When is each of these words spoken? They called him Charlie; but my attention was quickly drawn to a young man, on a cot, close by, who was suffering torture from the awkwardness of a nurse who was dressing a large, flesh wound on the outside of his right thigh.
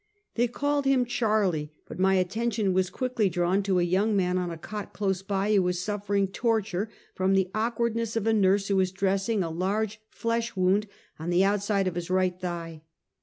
They 0.33 0.47
called 0.47 0.85
him 0.85 1.05
Charlie; 1.05 1.71
but 1.87 1.99
my 1.99 2.15
attention 2.15 2.73
was 2.73 2.89
quickly 2.89 3.29
drawn 3.29 3.61
to 3.61 3.77
a 3.77 3.83
young 3.83 4.15
man, 4.15 4.35
on 4.39 4.49
a 4.49 4.57
cot, 4.57 4.93
close 4.93 5.21
by, 5.21 5.53
who 5.53 5.61
was 5.61 5.79
suffering 5.79 6.29
torture 6.29 6.89
from 7.13 7.35
the 7.35 7.51
awkwardness 7.53 8.15
of 8.15 8.25
a 8.25 8.33
nurse 8.33 8.67
who 8.67 8.77
was 8.77 8.91
dressing 8.91 9.43
a 9.43 9.51
large, 9.51 10.01
flesh 10.09 10.55
wound 10.55 10.87
on 11.19 11.29
the 11.29 11.43
outside 11.45 11.85
of 11.87 11.93
his 11.93 12.09
right 12.09 12.39
thigh. 12.39 12.81